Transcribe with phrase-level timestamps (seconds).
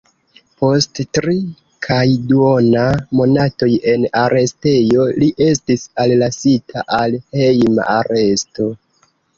[0.61, 1.35] Post tri
[1.87, 1.99] kaj
[2.31, 2.87] duona
[3.21, 8.73] monatoj en arestejo, li estis ellasita al hejma aresto.